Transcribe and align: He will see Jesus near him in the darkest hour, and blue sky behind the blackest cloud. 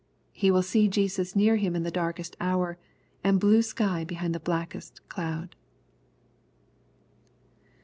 He 0.31 0.49
will 0.49 0.63
see 0.63 0.87
Jesus 0.87 1.35
near 1.35 1.57
him 1.57 1.75
in 1.75 1.83
the 1.83 1.91
darkest 1.91 2.35
hour, 2.41 2.79
and 3.23 3.39
blue 3.39 3.61
sky 3.61 4.03
behind 4.03 4.33
the 4.33 4.39
blackest 4.39 4.99
cloud. 5.09 5.55